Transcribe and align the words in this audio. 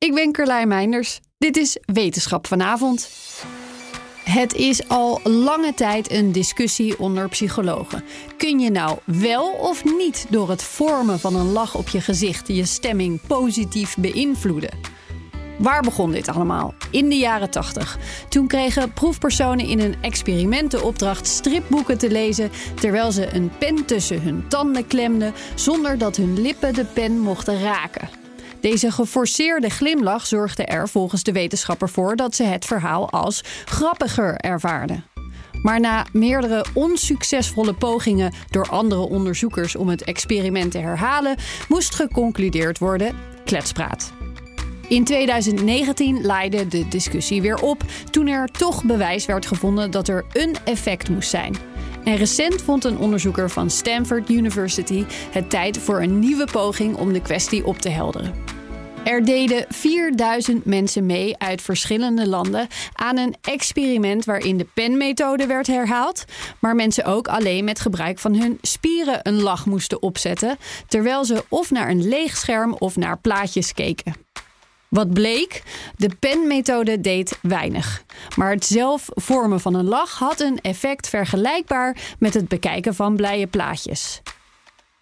Ik 0.00 0.14
ben 0.14 0.32
Carlijn 0.32 0.68
Meinders. 0.68 1.20
Dit 1.38 1.56
is 1.56 1.78
Wetenschap 1.84 2.46
vanavond. 2.46 3.10
Het 4.24 4.54
is 4.54 4.88
al 4.88 5.20
lange 5.24 5.74
tijd 5.74 6.10
een 6.10 6.32
discussie 6.32 6.98
onder 6.98 7.28
psychologen. 7.28 8.04
Kun 8.36 8.58
je 8.58 8.70
nou 8.70 8.98
wel 9.04 9.50
of 9.50 9.84
niet 9.84 10.26
door 10.30 10.50
het 10.50 10.62
vormen 10.62 11.20
van 11.20 11.36
een 11.36 11.52
lach 11.52 11.74
op 11.74 11.88
je 11.88 12.00
gezicht 12.00 12.48
je 12.48 12.64
stemming 12.64 13.20
positief 13.26 13.96
beïnvloeden? 13.96 14.78
Waar 15.58 15.82
begon 15.82 16.10
dit 16.10 16.28
allemaal? 16.28 16.74
In 16.90 17.08
de 17.08 17.16
jaren 17.16 17.50
80. 17.50 17.98
Toen 18.28 18.46
kregen 18.46 18.92
proefpersonen 18.92 19.66
in 19.66 19.80
een 19.80 19.96
experiment 20.00 20.70
de 20.70 20.82
opdracht 20.82 21.26
stripboeken 21.26 21.98
te 21.98 22.10
lezen 22.10 22.50
terwijl 22.74 23.12
ze 23.12 23.34
een 23.34 23.50
pen 23.58 23.84
tussen 23.84 24.22
hun 24.22 24.48
tanden 24.48 24.86
klemden 24.86 25.34
zonder 25.54 25.98
dat 25.98 26.16
hun 26.16 26.40
lippen 26.40 26.74
de 26.74 26.84
pen 26.84 27.18
mochten 27.18 27.62
raken. 27.62 28.19
Deze 28.60 28.90
geforceerde 28.90 29.70
glimlach 29.70 30.26
zorgde 30.26 30.64
er 30.64 30.88
volgens 30.88 31.22
de 31.22 31.32
wetenschapper 31.32 31.88
voor 31.88 32.16
dat 32.16 32.34
ze 32.34 32.42
het 32.42 32.64
verhaal 32.64 33.10
als 33.10 33.44
grappiger 33.64 34.36
ervaarden. 34.36 35.04
Maar 35.62 35.80
na 35.80 36.06
meerdere 36.12 36.64
onsuccesvolle 36.74 37.74
pogingen 37.74 38.32
door 38.50 38.68
andere 38.68 39.00
onderzoekers 39.00 39.76
om 39.76 39.88
het 39.88 40.04
experiment 40.04 40.70
te 40.70 40.78
herhalen, 40.78 41.36
moest 41.68 41.94
geconcludeerd 41.94 42.78
worden: 42.78 43.16
kletspraat. 43.44 44.12
In 44.88 45.04
2019 45.04 46.20
leidde 46.22 46.66
de 46.68 46.88
discussie 46.88 47.42
weer 47.42 47.62
op 47.62 47.82
toen 48.10 48.26
er 48.26 48.48
toch 48.48 48.84
bewijs 48.84 49.26
werd 49.26 49.46
gevonden 49.46 49.90
dat 49.90 50.08
er 50.08 50.24
een 50.32 50.56
effect 50.64 51.08
moest 51.08 51.30
zijn. 51.30 51.69
En 52.04 52.16
recent 52.16 52.62
vond 52.62 52.84
een 52.84 52.98
onderzoeker 52.98 53.50
van 53.50 53.70
Stanford 53.70 54.30
University 54.30 55.04
het 55.30 55.50
tijd 55.50 55.78
voor 55.78 56.02
een 56.02 56.18
nieuwe 56.18 56.46
poging 56.52 56.96
om 56.96 57.12
de 57.12 57.22
kwestie 57.22 57.66
op 57.66 57.78
te 57.78 57.88
helderen. 57.88 58.34
Er 59.04 59.24
deden 59.24 59.64
4000 59.68 60.64
mensen 60.64 61.06
mee 61.06 61.38
uit 61.38 61.62
verschillende 61.62 62.28
landen 62.28 62.68
aan 62.92 63.18
een 63.18 63.34
experiment 63.40 64.24
waarin 64.24 64.56
de 64.56 64.66
penmethode 64.74 65.46
werd 65.46 65.66
herhaald, 65.66 66.24
maar 66.58 66.74
mensen 66.74 67.04
ook 67.04 67.28
alleen 67.28 67.64
met 67.64 67.80
gebruik 67.80 68.18
van 68.18 68.34
hun 68.34 68.58
spieren 68.62 69.20
een 69.22 69.42
lach 69.42 69.66
moesten 69.66 70.02
opzetten, 70.02 70.56
terwijl 70.88 71.24
ze 71.24 71.44
of 71.48 71.70
naar 71.70 71.88
een 71.88 72.08
leeg 72.08 72.36
scherm 72.36 72.74
of 72.78 72.96
naar 72.96 73.18
plaatjes 73.18 73.72
keken. 73.72 74.14
Wat 74.90 75.12
bleek? 75.12 75.62
De 75.96 76.10
penmethode 76.18 77.00
deed 77.00 77.38
weinig. 77.42 78.04
Maar 78.36 78.50
het 78.50 78.64
zelf 78.64 79.08
vormen 79.14 79.60
van 79.60 79.74
een 79.74 79.88
lach 79.88 80.18
had 80.18 80.40
een 80.40 80.60
effect 80.60 81.08
vergelijkbaar 81.08 81.96
met 82.18 82.34
het 82.34 82.48
bekijken 82.48 82.94
van 82.94 83.16
blije 83.16 83.46
plaatjes. 83.46 84.22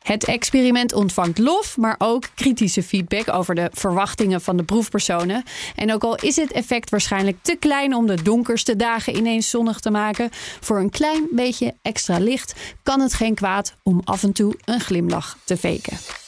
Het 0.03 0.25
experiment 0.25 0.93
ontvangt 0.93 1.39
lof, 1.39 1.77
maar 1.77 1.95
ook 1.99 2.25
kritische 2.35 2.83
feedback 2.83 3.29
over 3.29 3.55
de 3.55 3.71
verwachtingen 3.73 4.41
van 4.41 4.57
de 4.57 4.63
proefpersonen. 4.63 5.45
En 5.77 5.93
ook 5.93 6.03
al 6.03 6.15
is 6.15 6.37
het 6.37 6.53
effect 6.53 6.91
waarschijnlijk 6.91 7.37
te 7.43 7.57
klein 7.59 7.95
om 7.95 8.07
de 8.07 8.23
donkerste 8.23 8.77
dagen 8.77 9.17
ineens 9.17 9.51
zonnig 9.51 9.81
te 9.81 9.91
maken, 9.91 10.29
voor 10.61 10.79
een 10.79 10.91
klein 10.91 11.27
beetje 11.31 11.75
extra 11.83 12.19
licht 12.19 12.55
kan 12.83 13.01
het 13.01 13.15
geen 13.15 13.35
kwaad 13.35 13.75
om 13.83 14.01
af 14.05 14.23
en 14.23 14.33
toe 14.33 14.55
een 14.65 14.81
glimlach 14.81 15.39
te 15.45 15.57
faken. 15.57 16.28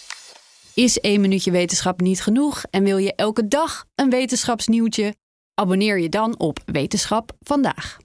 Is 0.80 1.00
één 1.00 1.20
minuutje 1.20 1.50
wetenschap 1.50 2.00
niet 2.00 2.22
genoeg 2.22 2.62
en 2.70 2.84
wil 2.84 2.96
je 2.96 3.14
elke 3.14 3.48
dag 3.48 3.84
een 3.94 4.10
wetenschapsnieuwtje? 4.10 5.14
Abonneer 5.54 5.98
je 5.98 6.08
dan 6.08 6.38
op 6.38 6.58
Wetenschap 6.64 7.32
vandaag. 7.40 7.96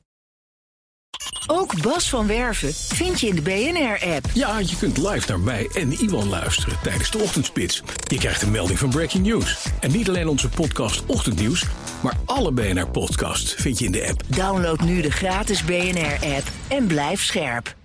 Ook 1.47 1.81
Bas 1.81 2.09
van 2.09 2.27
Werven 2.27 2.73
vind 2.73 3.19
je 3.19 3.27
in 3.27 3.35
de 3.35 3.41
BNR-app. 3.41 4.25
Ja, 4.33 4.59
je 4.59 4.77
kunt 4.77 4.97
live 4.97 5.29
naar 5.29 5.39
mij 5.39 5.69
en 5.73 5.91
Iwan 5.91 6.29
luisteren 6.29 6.77
tijdens 6.83 7.11
de 7.11 7.17
ochtendspits. 7.17 7.83
Je 8.07 8.17
krijgt 8.17 8.41
een 8.41 8.51
melding 8.51 8.79
van 8.79 8.89
Breaking 8.89 9.25
News. 9.25 9.67
En 9.79 9.91
niet 9.91 10.09
alleen 10.09 10.27
onze 10.27 10.49
podcast 10.49 11.05
Ochtendnieuws, 11.05 11.65
maar 12.03 12.17
alle 12.25 12.51
BNR-podcasts 12.51 13.53
vind 13.53 13.79
je 13.79 13.85
in 13.85 13.91
de 13.91 14.07
app. 14.07 14.21
Download 14.27 14.79
nu 14.79 15.01
de 15.01 15.11
gratis 15.11 15.63
BNR-app 15.63 16.51
en 16.67 16.87
blijf 16.87 17.23
scherp. 17.23 17.75